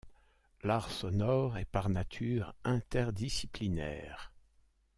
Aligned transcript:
L'art 0.63 0.89
sonore 0.89 1.59
est 1.59 1.65
par 1.65 1.87
nature 1.89 2.55
interdisciplinaire. 2.63 4.33